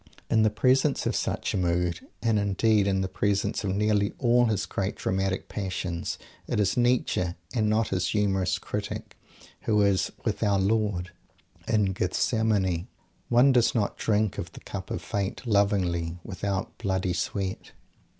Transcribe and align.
In 0.31 0.41
the 0.41 0.49
presence 0.49 1.05
of 1.05 1.15
such 1.15 1.53
a 1.53 1.57
mood, 1.57 1.99
and, 2.23 2.39
indeed, 2.39 2.87
in 2.87 3.01
the 3.01 3.07
presence 3.07 3.63
of 3.63 3.75
nearly 3.75 4.13
all 4.17 4.45
his 4.47 4.65
great 4.65 4.95
dramatic 4.95 5.47
Passions, 5.47 6.17
it 6.47 6.59
is 6.59 6.75
Nietzsche, 6.75 7.35
and 7.53 7.69
not 7.69 7.89
his 7.89 8.07
humorous 8.07 8.57
critic, 8.57 9.15
who 9.65 9.79
is 9.83 10.11
"with 10.25 10.41
Our 10.41 10.57
Lord" 10.57 11.11
in 11.67 11.93
Gethsemane. 11.93 12.87
One 13.29 13.51
does 13.51 13.75
not 13.75 13.95
drink 13.95 14.39
of 14.39 14.53
the 14.53 14.61
cup 14.61 14.89
of 14.89 15.03
Fate 15.03 15.45
"lovingly" 15.45 16.17
without 16.23 16.79
bloody 16.79 17.13
sweat! 17.13 17.73